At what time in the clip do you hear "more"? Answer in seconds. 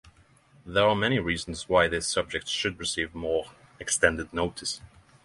3.13-3.51